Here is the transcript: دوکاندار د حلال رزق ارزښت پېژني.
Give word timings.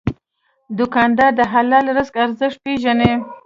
دوکاندار 0.77 1.31
د 1.39 1.41
حلال 1.51 1.85
رزق 1.97 2.15
ارزښت 2.25 2.57
پېژني. 2.65 3.11